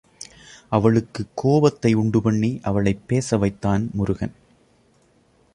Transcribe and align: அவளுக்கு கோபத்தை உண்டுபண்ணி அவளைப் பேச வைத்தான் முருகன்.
அவளுக்கு 0.69 1.25
கோபத்தை 1.35 1.95
உண்டுபண்ணி 1.95 2.59
அவளைப் 2.61 3.07
பேச 3.07 3.37
வைத்தான் 3.37 3.89
முருகன். 3.93 4.33